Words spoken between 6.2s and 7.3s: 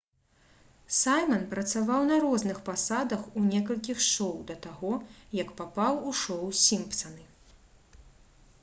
шоў «сімпсаны»